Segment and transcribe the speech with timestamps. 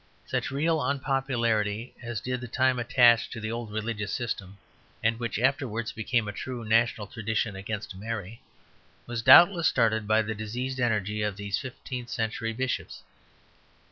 [0.25, 4.57] Such real unpopularity as did in time attach to the old religious system,
[5.03, 8.41] and which afterwards became a true national tradition against Mary,
[9.05, 13.03] was doubtless started by the diseased energy of these fifteenth century bishops.